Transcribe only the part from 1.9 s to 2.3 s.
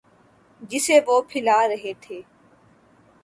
تھے۔